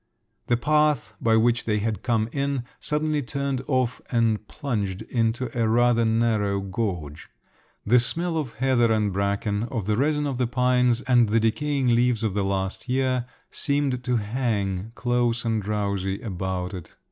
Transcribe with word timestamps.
The 0.47 0.57
path, 0.57 1.13
by 1.21 1.35
which 1.35 1.65
they 1.65 1.77
had 1.77 2.01
come 2.01 2.27
in, 2.31 2.63
suddenly 2.79 3.21
turned 3.21 3.61
off 3.67 4.01
and 4.11 4.47
plunged 4.47 5.03
into 5.03 5.55
a 5.55 5.67
rather 5.67 6.05
narrow 6.05 6.59
gorge. 6.59 7.29
The 7.85 7.99
smell 7.99 8.35
of 8.35 8.55
heather 8.55 8.91
and 8.91 9.13
bracken, 9.13 9.61
of 9.69 9.85
the 9.85 9.97
resin 9.97 10.25
of 10.25 10.39
the 10.39 10.47
pines, 10.47 11.01
and 11.01 11.29
the 11.29 11.39
decaying 11.39 11.89
leaves 11.89 12.23
of 12.23 12.35
last 12.35 12.89
year, 12.89 13.27
seemed 13.51 14.03
to 14.03 14.15
hang, 14.15 14.91
close 14.95 15.45
and 15.45 15.61
drowsy, 15.61 16.19
about 16.23 16.73
it. 16.73 16.95